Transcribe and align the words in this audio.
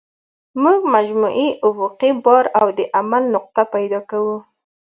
موږ 0.63 0.79
مجموعي 0.95 1.49
افقي 1.69 2.11
بار 2.23 2.45
او 2.59 2.67
د 2.77 2.79
عمل 2.99 3.23
نقطه 3.35 3.63
پیدا 3.73 3.99
کوو 4.09 4.37